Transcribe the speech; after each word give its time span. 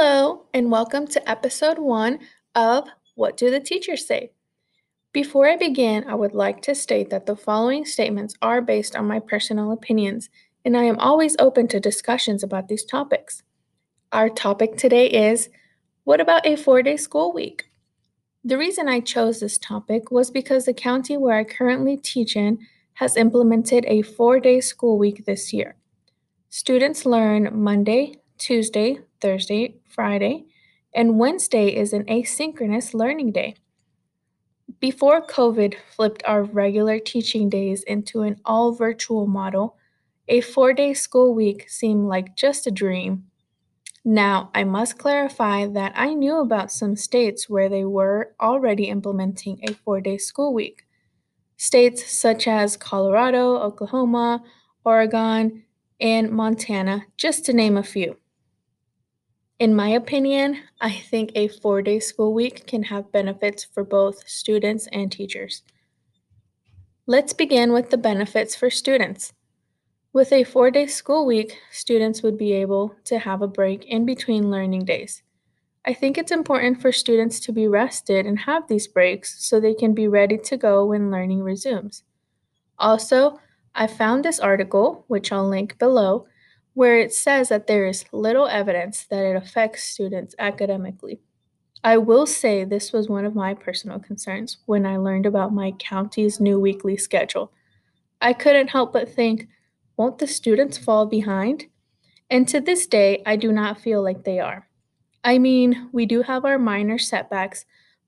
and 0.00 0.70
welcome 0.70 1.06
to 1.06 1.30
episode 1.30 1.78
one 1.78 2.18
of 2.54 2.88
What 3.16 3.36
Do 3.36 3.50
the 3.50 3.60
Teachers 3.60 4.06
Say? 4.06 4.32
Before 5.12 5.46
I 5.46 5.56
begin, 5.56 6.04
I 6.08 6.14
would 6.14 6.32
like 6.32 6.62
to 6.62 6.74
state 6.74 7.10
that 7.10 7.26
the 7.26 7.36
following 7.36 7.84
statements 7.84 8.34
are 8.40 8.62
based 8.62 8.96
on 8.96 9.06
my 9.06 9.20
personal 9.20 9.72
opinions, 9.72 10.30
and 10.64 10.74
I 10.74 10.84
am 10.84 10.98
always 10.98 11.36
open 11.38 11.68
to 11.68 11.80
discussions 11.80 12.42
about 12.42 12.68
these 12.68 12.82
topics. 12.82 13.42
Our 14.10 14.30
topic 14.30 14.78
today 14.78 15.06
is 15.06 15.50
What 16.04 16.18
about 16.18 16.46
a 16.46 16.56
four 16.56 16.82
day 16.82 16.96
school 16.96 17.34
week? 17.34 17.66
The 18.42 18.56
reason 18.56 18.88
I 18.88 19.00
chose 19.00 19.40
this 19.40 19.58
topic 19.58 20.10
was 20.10 20.30
because 20.30 20.64
the 20.64 20.72
county 20.72 21.18
where 21.18 21.36
I 21.36 21.44
currently 21.44 21.98
teach 21.98 22.36
in 22.36 22.58
has 22.94 23.18
implemented 23.18 23.84
a 23.86 24.00
four 24.00 24.40
day 24.40 24.62
school 24.62 24.96
week 24.96 25.26
this 25.26 25.52
year. 25.52 25.76
Students 26.48 27.04
learn 27.04 27.50
Monday, 27.52 28.16
Tuesday, 28.38 29.00
Thursday, 29.20 29.76
Friday, 29.88 30.44
and 30.94 31.18
Wednesday 31.18 31.68
is 31.68 31.92
an 31.92 32.04
asynchronous 32.04 32.94
learning 32.94 33.32
day. 33.32 33.54
Before 34.80 35.20
COVID 35.20 35.74
flipped 35.94 36.22
our 36.26 36.42
regular 36.42 36.98
teaching 36.98 37.48
days 37.48 37.82
into 37.82 38.22
an 38.22 38.40
all 38.44 38.72
virtual 38.72 39.26
model, 39.26 39.76
a 40.28 40.40
four 40.40 40.72
day 40.72 40.94
school 40.94 41.34
week 41.34 41.68
seemed 41.68 42.06
like 42.06 42.36
just 42.36 42.66
a 42.66 42.70
dream. 42.70 43.24
Now, 44.04 44.50
I 44.54 44.64
must 44.64 44.98
clarify 44.98 45.66
that 45.66 45.92
I 45.94 46.14
knew 46.14 46.38
about 46.38 46.72
some 46.72 46.96
states 46.96 47.50
where 47.50 47.68
they 47.68 47.84
were 47.84 48.34
already 48.40 48.84
implementing 48.84 49.60
a 49.68 49.74
four 49.74 50.00
day 50.00 50.16
school 50.16 50.54
week. 50.54 50.86
States 51.58 52.10
such 52.10 52.48
as 52.48 52.78
Colorado, 52.78 53.58
Oklahoma, 53.58 54.42
Oregon, 54.84 55.64
and 56.00 56.30
Montana, 56.30 57.04
just 57.18 57.44
to 57.44 57.52
name 57.52 57.76
a 57.76 57.82
few. 57.82 58.16
In 59.60 59.76
my 59.76 59.90
opinion, 59.90 60.62
I 60.80 60.90
think 60.90 61.32
a 61.34 61.46
four 61.46 61.82
day 61.82 62.00
school 62.00 62.32
week 62.32 62.66
can 62.66 62.84
have 62.84 63.12
benefits 63.12 63.62
for 63.62 63.84
both 63.84 64.26
students 64.26 64.88
and 64.90 65.12
teachers. 65.12 65.62
Let's 67.06 67.34
begin 67.34 67.74
with 67.74 67.90
the 67.90 67.98
benefits 67.98 68.56
for 68.56 68.70
students. 68.70 69.34
With 70.14 70.32
a 70.32 70.44
four 70.44 70.70
day 70.70 70.86
school 70.86 71.26
week, 71.26 71.58
students 71.70 72.22
would 72.22 72.38
be 72.38 72.54
able 72.54 72.94
to 73.04 73.18
have 73.18 73.42
a 73.42 73.46
break 73.46 73.84
in 73.84 74.06
between 74.06 74.50
learning 74.50 74.86
days. 74.86 75.22
I 75.84 75.92
think 75.92 76.16
it's 76.16 76.32
important 76.32 76.80
for 76.80 76.90
students 76.90 77.38
to 77.40 77.52
be 77.52 77.68
rested 77.68 78.24
and 78.24 78.38
have 78.38 78.66
these 78.66 78.88
breaks 78.88 79.44
so 79.44 79.60
they 79.60 79.74
can 79.74 79.92
be 79.92 80.08
ready 80.08 80.38
to 80.38 80.56
go 80.56 80.86
when 80.86 81.10
learning 81.10 81.42
resumes. 81.42 82.02
Also, 82.78 83.38
I 83.74 83.88
found 83.88 84.24
this 84.24 84.40
article, 84.40 85.04
which 85.08 85.30
I'll 85.30 85.46
link 85.46 85.78
below, 85.78 86.26
where 86.74 86.98
it 86.98 87.12
says 87.12 87.48
that 87.48 87.66
there 87.66 87.86
is 87.86 88.04
little 88.12 88.46
evidence 88.46 89.04
that 89.10 89.24
it 89.24 89.36
affects 89.36 89.84
students 89.84 90.34
academically. 90.38 91.20
I 91.82 91.96
will 91.96 92.26
say 92.26 92.64
this 92.64 92.92
was 92.92 93.08
one 93.08 93.24
of 93.24 93.34
my 93.34 93.54
personal 93.54 93.98
concerns 93.98 94.58
when 94.66 94.84
I 94.84 94.98
learned 94.98 95.26
about 95.26 95.54
my 95.54 95.72
county's 95.72 96.38
new 96.38 96.60
weekly 96.60 96.96
schedule. 96.96 97.52
I 98.20 98.34
couldn't 98.34 98.68
help 98.68 98.92
but 98.92 99.08
think, 99.08 99.48
won't 99.96 100.18
the 100.18 100.26
students 100.26 100.76
fall 100.76 101.06
behind? 101.06 101.66
And 102.28 102.46
to 102.48 102.60
this 102.60 102.86
day, 102.86 103.22
I 103.26 103.36
do 103.36 103.50
not 103.50 103.80
feel 103.80 104.02
like 104.02 104.24
they 104.24 104.38
are. 104.40 104.68
I 105.24 105.38
mean, 105.38 105.88
we 105.92 106.06
do 106.06 106.22
have 106.22 106.44
our 106.44 106.58
minor 106.58 106.98
setbacks, 106.98 107.64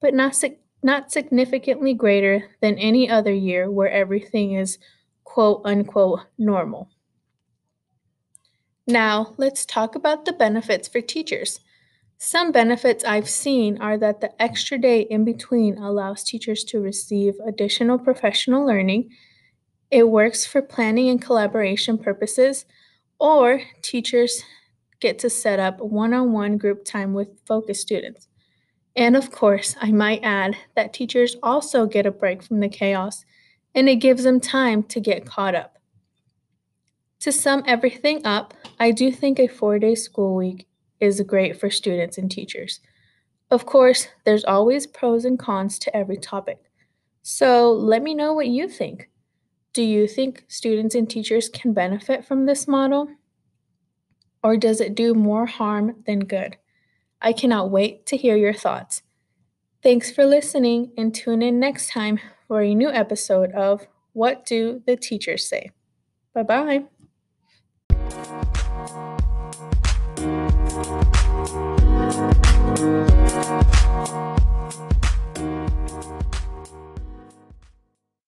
but 0.00 0.14
not, 0.14 0.40
not 0.82 1.12
significantly 1.12 1.92
greater 1.92 2.50
than 2.60 2.78
any 2.78 3.10
other 3.10 3.32
year 3.32 3.70
where 3.70 3.90
everything 3.90 4.52
is 4.52 4.78
quote 5.24 5.62
unquote 5.64 6.20
normal. 6.38 6.88
Now, 8.86 9.34
let's 9.36 9.66
talk 9.66 9.96
about 9.96 10.24
the 10.24 10.32
benefits 10.32 10.86
for 10.86 11.00
teachers. 11.00 11.58
Some 12.18 12.52
benefits 12.52 13.04
I've 13.04 13.28
seen 13.28 13.78
are 13.78 13.98
that 13.98 14.20
the 14.20 14.40
extra 14.40 14.78
day 14.78 15.00
in 15.00 15.24
between 15.24 15.76
allows 15.76 16.22
teachers 16.22 16.62
to 16.64 16.80
receive 16.80 17.34
additional 17.44 17.98
professional 17.98 18.64
learning. 18.64 19.10
It 19.90 20.08
works 20.08 20.46
for 20.46 20.62
planning 20.62 21.08
and 21.08 21.20
collaboration 21.20 21.98
purposes, 21.98 22.64
or 23.18 23.62
teachers 23.82 24.42
get 25.00 25.18
to 25.18 25.30
set 25.30 25.58
up 25.58 25.80
one 25.80 26.14
on 26.14 26.32
one 26.32 26.56
group 26.56 26.84
time 26.84 27.12
with 27.12 27.40
focus 27.44 27.80
students. 27.80 28.28
And 28.94 29.16
of 29.16 29.32
course, 29.32 29.74
I 29.80 29.90
might 29.90 30.22
add 30.22 30.56
that 30.76 30.94
teachers 30.94 31.36
also 31.42 31.86
get 31.86 32.06
a 32.06 32.10
break 32.12 32.42
from 32.42 32.60
the 32.60 32.68
chaos 32.68 33.24
and 33.74 33.88
it 33.88 33.96
gives 33.96 34.22
them 34.22 34.40
time 34.40 34.84
to 34.84 35.00
get 35.00 35.26
caught 35.26 35.54
up. 35.54 35.76
To 37.20 37.32
sum 37.32 37.62
everything 37.66 38.24
up, 38.24 38.54
I 38.78 38.90
do 38.90 39.10
think 39.10 39.38
a 39.38 39.48
four 39.48 39.78
day 39.78 39.94
school 39.94 40.34
week 40.34 40.66
is 41.00 41.20
great 41.22 41.58
for 41.58 41.70
students 41.70 42.18
and 42.18 42.30
teachers. 42.30 42.80
Of 43.50 43.66
course, 43.66 44.08
there's 44.24 44.44
always 44.44 44.86
pros 44.86 45.24
and 45.24 45.38
cons 45.38 45.78
to 45.80 45.96
every 45.96 46.16
topic. 46.16 46.58
So 47.22 47.72
let 47.72 48.02
me 48.02 48.14
know 48.14 48.32
what 48.32 48.48
you 48.48 48.68
think. 48.68 49.08
Do 49.72 49.82
you 49.82 50.08
think 50.08 50.44
students 50.48 50.94
and 50.94 51.08
teachers 51.08 51.48
can 51.48 51.72
benefit 51.72 52.24
from 52.24 52.46
this 52.46 52.66
model? 52.66 53.08
Or 54.42 54.56
does 54.56 54.80
it 54.80 54.94
do 54.94 55.12
more 55.12 55.46
harm 55.46 56.02
than 56.06 56.20
good? 56.20 56.56
I 57.20 57.32
cannot 57.32 57.70
wait 57.70 58.06
to 58.06 58.16
hear 58.16 58.36
your 58.36 58.54
thoughts. 58.54 59.02
Thanks 59.82 60.10
for 60.10 60.24
listening 60.24 60.92
and 60.96 61.14
tune 61.14 61.42
in 61.42 61.60
next 61.60 61.90
time 61.90 62.20
for 62.46 62.62
a 62.62 62.74
new 62.74 62.90
episode 62.90 63.52
of 63.52 63.86
What 64.12 64.46
Do 64.46 64.82
the 64.86 64.96
Teachers 64.96 65.48
Say? 65.48 65.70
Bye 66.34 66.42
bye. 66.42 66.84
Thank 68.86 69.16
you. 72.46 72.55